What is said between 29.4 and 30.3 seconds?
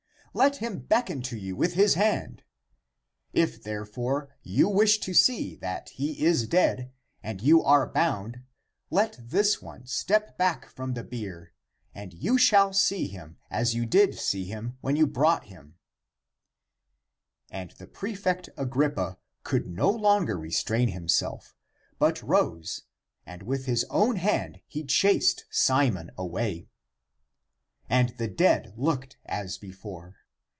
before.